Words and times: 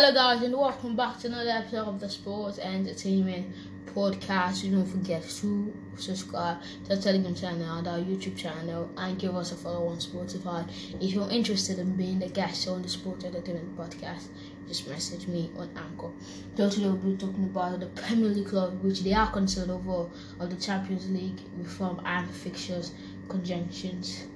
Hello, 0.00 0.14
guys, 0.14 0.44
and 0.44 0.54
welcome 0.54 0.94
back 0.94 1.18
to 1.18 1.26
another 1.26 1.50
episode 1.50 1.88
of 1.88 1.98
the 1.98 2.08
Sports 2.08 2.60
Entertainment 2.60 3.52
Podcast. 3.86 4.62
You 4.62 4.70
don't 4.70 4.86
forget 4.86 5.28
to 5.28 5.74
subscribe 5.96 6.58
to 6.84 6.94
our 6.94 7.00
Telegram 7.00 7.34
channel 7.34 7.78
and 7.78 7.88
our 7.88 7.98
YouTube 7.98 8.36
channel 8.36 8.88
and 8.96 9.18
give 9.18 9.34
us 9.34 9.50
a 9.50 9.56
follow 9.56 9.88
on 9.88 9.96
Spotify. 9.96 10.70
If 11.02 11.14
you're 11.14 11.28
interested 11.28 11.80
in 11.80 11.96
being 11.96 12.20
the 12.20 12.28
guest 12.28 12.68
on 12.68 12.82
the 12.82 12.88
Sports 12.88 13.24
Entertainment 13.24 13.76
Podcast, 13.76 14.28
just 14.68 14.86
message 14.86 15.26
me 15.26 15.50
on 15.56 15.68
Anchor. 15.76 16.12
Today, 16.54 16.86
we'll 16.86 16.94
be 16.98 17.16
talking 17.16 17.46
about 17.46 17.80
the 17.80 17.86
Premier 17.86 18.28
League 18.28 18.46
club, 18.46 18.80
which 18.84 19.02
they 19.02 19.14
are 19.14 19.32
concerned 19.32 19.72
over, 19.72 20.08
of 20.38 20.48
the 20.48 20.64
Champions 20.64 21.10
League 21.10 21.40
reform 21.56 22.00
and 22.04 22.30
fixtures 22.30 22.92
conjunctions 23.28 24.28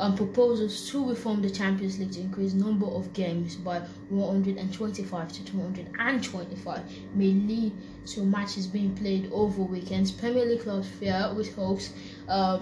um, 0.00 0.16
proposals 0.16 0.90
to 0.90 1.08
reform 1.08 1.40
the 1.42 1.50
Champions 1.50 1.98
League 1.98 2.12
to 2.12 2.20
increase 2.20 2.54
number 2.54 2.86
of 2.86 3.12
games 3.12 3.56
by 3.56 3.80
125 4.08 5.32
to 5.32 5.44
225 5.44 6.82
may 7.14 7.32
lead 7.32 7.72
to 8.06 8.24
matches 8.24 8.66
being 8.66 8.94
played 8.94 9.30
over 9.32 9.62
weekends. 9.62 10.10
Premier 10.12 10.44
League 10.44 10.62
clubs 10.62 10.88
fear 10.88 11.32
with 11.34 11.54
hopes 11.54 11.92
uh, 12.28 12.60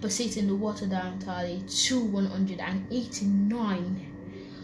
persisting 0.00 0.46
the 0.46 0.54
watered 0.54 0.90
down 0.90 1.18
tally 1.18 1.62
to 1.68 2.00
189. 2.00 4.14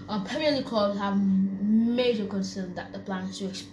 Um, 0.08 0.24
Premier 0.24 0.52
League 0.52 0.66
clubs 0.66 0.98
have 0.98 1.20
major 1.20 2.26
concerns 2.26 2.76
that 2.76 2.92
the 2.92 3.00
plans 3.00 3.38
to 3.38 3.46
expand 3.46 3.72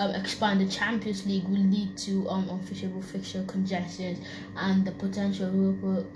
um, 0.00 0.12
expand 0.12 0.62
the 0.62 0.66
Champions 0.66 1.26
League 1.26 1.44
will 1.44 1.58
lead 1.58 1.94
to 1.98 2.26
um, 2.30 2.48
unofficial 2.48 3.02
fixture 3.02 3.44
congestions 3.46 4.18
and 4.56 4.82
the 4.82 4.92
potential 4.92 5.46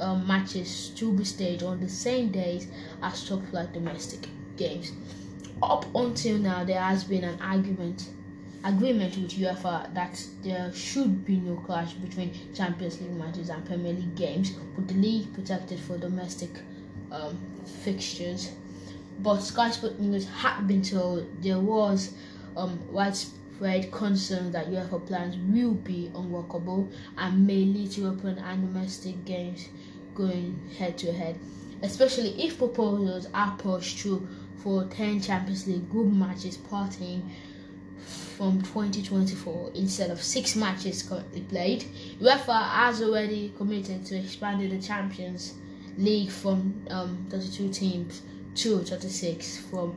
um, 0.00 0.26
matches 0.26 0.90
to 0.96 1.12
be 1.12 1.22
staged 1.22 1.62
on 1.62 1.80
the 1.80 1.88
same 1.88 2.30
days 2.30 2.66
as 3.02 3.28
top 3.28 3.44
flight 3.50 3.74
domestic 3.74 4.26
games. 4.56 4.92
Up 5.62 5.84
until 5.94 6.38
now, 6.38 6.64
there 6.64 6.80
has 6.80 7.04
been 7.04 7.24
an 7.24 7.38
argument 7.42 8.08
agreement 8.64 9.18
with 9.18 9.32
UEFA 9.32 9.92
that 9.92 10.26
there 10.42 10.72
should 10.72 11.22
be 11.26 11.36
no 11.36 11.56
clash 11.56 11.92
between 11.92 12.32
Champions 12.54 12.98
League 13.02 13.12
matches 13.12 13.50
and 13.50 13.66
Premier 13.66 13.92
League 13.92 14.16
games, 14.16 14.52
with 14.76 14.88
the 14.88 14.94
league 14.94 15.30
protected 15.34 15.78
for 15.78 15.98
domestic 15.98 16.50
um, 17.12 17.38
fixtures. 17.82 18.52
But 19.18 19.40
Sky 19.40 19.70
Sport 19.70 20.00
News 20.00 20.26
had 20.26 20.66
been 20.66 20.82
told 20.82 21.26
there 21.42 21.60
was 21.60 22.14
um, 22.56 22.80
widespread 22.90 23.43
Fred 23.58 23.92
concerns 23.92 24.52
that 24.52 24.70
UEFA 24.70 25.06
plans 25.06 25.36
will 25.36 25.74
be 25.74 26.10
unworkable 26.14 26.88
and 27.16 27.46
may 27.46 27.64
lead 27.64 27.90
to 27.92 28.08
open 28.08 28.38
and 28.38 28.66
domestic 28.72 29.24
games 29.24 29.68
going 30.14 30.58
head 30.76 30.98
to 30.98 31.12
head, 31.12 31.38
especially 31.82 32.42
if 32.42 32.58
proposals 32.58 33.28
are 33.32 33.56
pushed 33.56 33.98
through 33.98 34.26
for 34.56 34.84
10 34.84 35.20
Champions 35.20 35.66
League 35.66 35.88
group 35.90 36.12
matches 36.12 36.56
parting 36.56 37.30
from 38.36 38.60
2024 38.62 39.70
instead 39.74 40.10
of 40.10 40.22
six 40.22 40.56
matches 40.56 41.02
currently 41.02 41.42
played. 41.42 41.84
UEFA 42.20 42.70
has 42.70 43.02
already 43.02 43.52
committed 43.56 44.04
to 44.06 44.16
expanding 44.18 44.70
the 44.70 44.84
Champions 44.84 45.54
League 45.96 46.30
from 46.30 46.84
um, 46.90 47.26
32 47.30 47.68
teams 47.72 48.22
to 48.56 48.78
36 48.78 49.58
from 49.58 49.96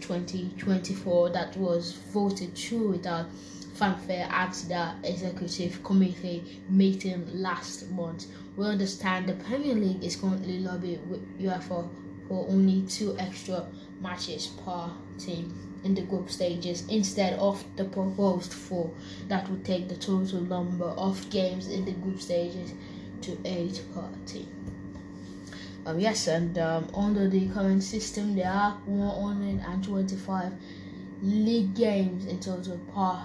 2024 0.00 1.30
that 1.30 1.56
was 1.56 1.92
voted 2.12 2.54
through 2.56 2.88
without 2.88 3.26
fanfare 3.74 4.26
at 4.30 4.52
the 4.68 4.92
executive 5.04 5.82
committee 5.84 6.60
meeting 6.68 7.26
last 7.32 7.88
month. 7.90 8.26
We 8.56 8.66
understand 8.66 9.28
the 9.28 9.34
Premier 9.34 9.74
League 9.74 10.02
is 10.02 10.16
currently 10.16 10.58
lobbying 10.58 11.08
with 11.08 11.40
UEFA 11.40 11.88
for 12.28 12.46
only 12.48 12.82
two 12.82 13.16
extra 13.18 13.66
matches 14.00 14.48
per 14.64 14.90
team 15.18 15.54
in 15.84 15.94
the 15.94 16.02
group 16.02 16.28
stages 16.30 16.84
instead 16.88 17.38
of 17.38 17.64
the 17.76 17.84
proposed 17.84 18.52
four 18.52 18.90
that 19.28 19.48
would 19.48 19.64
take 19.64 19.88
the 19.88 19.96
total 19.96 20.40
number 20.40 20.86
of 20.86 21.30
games 21.30 21.68
in 21.68 21.84
the 21.84 21.92
group 21.92 22.20
stages 22.20 22.72
to 23.22 23.38
eight 23.44 23.82
per 23.94 24.08
team. 24.26 24.48
Um, 25.88 25.98
yes, 25.98 26.26
and 26.26 26.58
um, 26.58 26.86
under 26.92 27.30
the 27.30 27.48
current 27.48 27.82
system, 27.82 28.36
there 28.36 28.50
are 28.50 28.72
125 28.84 30.52
league 31.22 31.74
games 31.74 32.26
in 32.26 32.38
total 32.40 32.76
per 32.94 33.22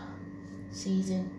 season. 0.71 1.29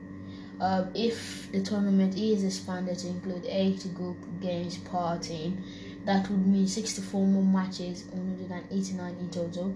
Uh, 0.61 0.85
if 0.95 1.51
the 1.51 1.63
tournament 1.63 2.19
is 2.19 2.45
expanded 2.45 2.99
to 2.99 3.09
include 3.09 3.47
eight 3.47 3.87
group 3.95 4.19
games 4.43 4.77
per 4.77 5.19
team, 5.19 5.65
that 6.05 6.29
would 6.29 6.47
mean 6.47 6.67
64 6.67 7.27
more 7.27 7.43
matches, 7.43 8.05
189 8.13 9.17
in 9.19 9.31
total, 9.31 9.75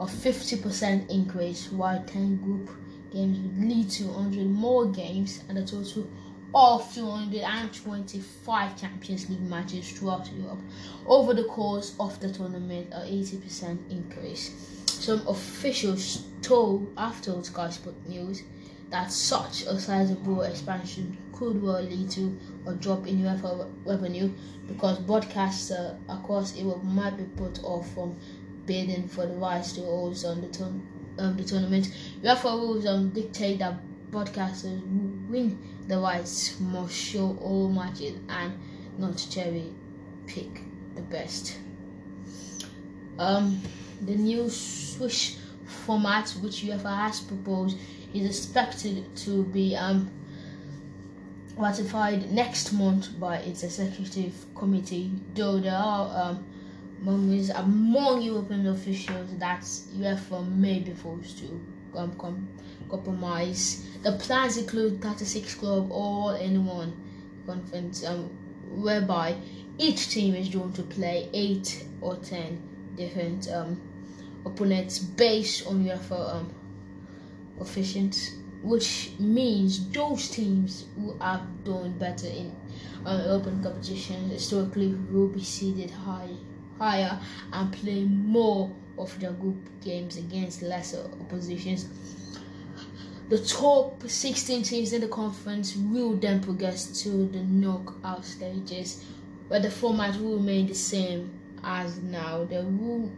a 0.00 0.06
50% 0.06 1.10
increase, 1.10 1.70
while 1.70 2.02
10 2.04 2.36
group 2.36 2.70
games 3.12 3.38
would 3.38 3.68
lead 3.68 3.90
to 3.90 4.04
100 4.04 4.46
more 4.46 4.86
games 4.86 5.44
and 5.50 5.58
a 5.58 5.62
total 5.62 6.08
of 6.56 6.90
225 6.94 8.80
Champions 8.80 9.28
League 9.28 9.42
matches 9.42 9.92
throughout 9.92 10.26
Europe 10.32 10.58
over 11.06 11.34
the 11.34 11.44
course 11.44 11.94
of 12.00 12.18
the 12.20 12.32
tournament, 12.32 12.88
a 12.94 13.00
80% 13.00 13.90
increase. 13.90 14.82
Some 14.86 15.28
officials 15.28 16.24
told 16.40 16.90
after 16.96 17.44
Sky 17.44 17.68
Sport 17.68 17.96
News 18.08 18.42
that 18.88 19.12
such 19.12 19.66
a 19.66 19.78
sizable 19.78 20.40
expansion 20.42 21.18
could 21.34 21.62
well 21.62 21.82
lead 21.82 22.08
to 22.12 22.34
a 22.66 22.72
drop 22.72 23.06
in 23.06 23.18
UEFA 23.18 23.70
revenue 23.84 24.32
because 24.66 24.98
broadcasters 25.00 25.98
across 26.08 26.56
Europe 26.56 26.82
might 26.84 27.18
be 27.18 27.24
put 27.36 27.62
off 27.64 27.92
from 27.92 28.16
bidding 28.64 29.06
for 29.08 29.26
the 29.26 29.34
rights 29.34 29.72
to 29.72 29.82
host 29.82 30.24
on 30.24 30.40
the, 30.40 30.48
ton- 30.48 30.86
um, 31.18 31.36
the 31.36 31.44
tournament. 31.44 31.92
UEFA 32.22 32.44
rules 32.58 32.86
um, 32.86 33.10
dictate 33.10 33.58
that 33.58 33.74
broadcasters 34.10 34.80
win 35.28 35.58
the 35.86 35.98
rights 35.98 36.58
must 36.60 36.94
show 36.94 37.36
all 37.40 37.68
matches 37.68 38.18
and 38.28 38.52
not 38.98 39.24
cherry 39.30 39.72
pick 40.26 40.62
the 40.94 41.02
best. 41.02 41.58
Um, 43.18 43.60
the 44.00 44.14
new 44.14 44.48
Swiss 44.50 45.38
format, 45.64 46.30
which 46.42 46.62
UEFA 46.64 46.96
has 46.96 47.20
proposed, 47.20 47.78
is 48.12 48.26
expected 48.26 49.14
to 49.16 49.44
be 49.44 49.76
um, 49.76 50.10
ratified 51.56 52.30
next 52.30 52.72
month 52.72 53.18
by 53.18 53.38
its 53.38 53.62
executive 53.62 54.32
committee. 54.54 55.10
Though 55.34 55.58
there 55.60 55.76
are 55.76 56.30
um, 56.30 56.46
murmurs 57.00 57.50
among 57.50 58.22
European 58.22 58.66
officials 58.66 59.30
that 59.38 59.60
UEFA 59.60 60.56
may 60.56 60.80
be 60.80 60.92
forced 60.92 61.38
to 61.38 61.60
um, 61.94 62.14
com- 62.16 62.48
compromise. 62.88 63.86
The 64.02 64.12
plans 64.12 64.56
include 64.56 65.02
36 65.02 65.54
club 65.54 65.90
all 65.90 66.30
in 66.30 66.64
one 66.64 66.94
conference, 67.46 68.04
um, 68.04 68.30
whereby 68.70 69.36
each 69.78 70.08
team 70.10 70.34
is 70.34 70.48
drawn 70.48 70.72
to 70.72 70.82
play 70.82 71.28
8 71.32 71.84
or 72.00 72.16
10 72.16 72.94
different 72.96 73.48
um, 73.52 73.80
opponents 74.44 74.98
based 74.98 75.66
on 75.66 75.84
UEFA 75.84 76.34
um, 76.34 76.54
which 78.62 79.10
means 79.18 79.88
those 79.90 80.28
teams 80.30 80.86
who 80.96 81.16
have 81.18 81.42
done 81.64 81.96
better 81.98 82.26
in 82.26 82.54
uh, 83.04 83.24
open 83.28 83.62
competitions 83.62 84.32
historically 84.32 84.88
will 85.10 85.28
be 85.28 85.42
seeded 85.42 85.90
high, 85.90 86.30
higher 86.78 87.18
and 87.52 87.72
play 87.72 88.04
more 88.04 88.70
of 88.98 89.18
their 89.20 89.32
group 89.32 89.56
games 89.82 90.16
against 90.16 90.62
lesser 90.62 91.08
oppositions. 91.20 91.86
The 93.28 93.38
top 93.38 94.08
16 94.08 94.62
teams 94.62 94.92
in 94.92 95.00
the 95.00 95.08
conference 95.08 95.74
will 95.74 96.14
then 96.14 96.40
progress 96.40 97.02
to 97.02 97.26
the 97.26 97.40
knockout 97.40 98.24
stages, 98.24 99.04
where 99.48 99.58
the 99.58 99.70
format 99.70 100.20
will 100.20 100.36
remain 100.36 100.68
the 100.68 100.74
same 100.74 101.32
as 101.64 101.98
now. 101.98 102.44
There 102.44 102.62
will 102.62 103.10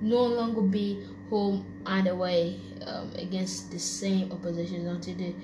no 0.00 0.22
longer 0.22 0.60
be 0.60 1.04
home 1.30 1.66
and 1.84 2.06
away 2.06 2.60
um, 2.86 3.10
against 3.16 3.72
the 3.72 3.78
same 3.78 4.30
oppositions 4.30 4.86
until 4.86 5.14
the 5.16 5.34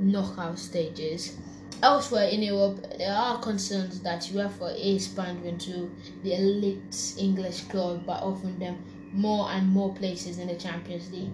knockout 0.00 0.58
stages. 0.58 1.36
Elsewhere 1.80 2.26
in 2.28 2.42
Europe, 2.42 2.84
there 2.98 3.14
are 3.14 3.40
concerns 3.40 4.00
that 4.00 4.22
UEFA 4.22 4.76
is 4.76 5.06
pandering 5.06 5.58
to 5.58 5.94
the 6.24 6.34
elite 6.34 7.14
English 7.16 7.60
club 7.68 8.04
by 8.04 8.16
offering 8.16 8.58
them 8.58 8.82
more 9.12 9.50
and 9.50 9.68
more 9.68 9.94
places 9.94 10.38
in 10.38 10.48
the 10.48 10.56
Champions 10.56 11.10
League 11.10 11.32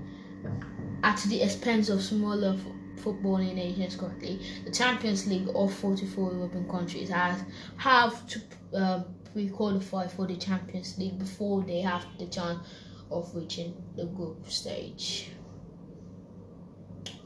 at 1.03 1.19
the 1.29 1.43
expense 1.43 1.89
of 1.89 2.03
smaller 2.03 2.55
f- 2.59 3.05
footballing 3.05 3.55
nations 3.55 3.97
currently. 3.97 4.41
The 4.65 4.71
Champions 4.71 5.27
League 5.27 5.49
of 5.55 5.73
44 5.75 6.33
European 6.33 6.69
countries 6.69 7.09
has 7.11 7.43
have 7.77 8.27
to 8.29 8.41
uh, 8.75 9.05
pre-qualify 9.33 10.07
for 10.09 10.27
the 10.27 10.37
Champions 10.37 10.97
League 10.99 11.19
before 11.19 11.63
they 11.63 11.81
have 11.81 12.07
the 12.19 12.27
chance 12.27 12.67
of 13.11 13.35
reaching 13.35 13.75
the 13.97 14.07
group 14.07 14.51
stage. 14.51 15.31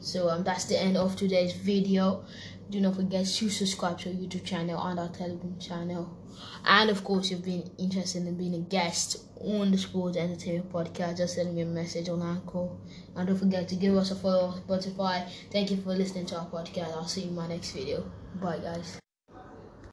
So 0.09 0.27
um, 0.27 0.43
that's 0.43 0.65
the 0.65 0.81
end 0.81 0.97
of 0.97 1.15
today's 1.15 1.53
video. 1.53 2.25
Do 2.71 2.81
not 2.81 2.95
forget 2.95 3.27
to 3.27 3.49
subscribe 3.49 3.99
to 3.99 4.09
our 4.09 4.15
YouTube 4.15 4.43
channel 4.43 4.81
and 4.81 4.99
our 4.99 5.09
Telegram 5.09 5.59
channel. 5.59 6.17
And 6.65 6.89
of 6.89 7.03
course, 7.03 7.25
if 7.25 7.31
you've 7.31 7.45
been 7.45 7.71
interested 7.77 8.25
in 8.25 8.35
being 8.35 8.55
a 8.55 8.59
guest 8.59 9.17
on 9.39 9.71
the 9.71 9.77
Sports 9.77 10.17
Entertainment 10.17 10.71
Podcast, 10.71 11.17
just 11.17 11.35
send 11.35 11.53
me 11.53 11.61
a 11.61 11.65
message 11.65 12.09
on 12.09 12.23
Anchor. 12.23 12.69
And 13.15 13.27
don't 13.27 13.37
forget 13.37 13.67
to 13.69 13.75
give 13.75 13.95
us 13.95 14.09
a 14.09 14.15
follow 14.15 14.45
on 14.45 14.61
Spotify. 14.61 15.29
Thank 15.51 15.69
you 15.69 15.77
for 15.77 15.93
listening 15.93 16.25
to 16.27 16.39
our 16.39 16.47
podcast. 16.47 16.91
I'll 16.93 17.07
see 17.07 17.21
you 17.21 17.29
in 17.29 17.35
my 17.35 17.47
next 17.47 17.71
video. 17.71 18.09
Bye, 18.41 18.59
guys. 18.59 19.08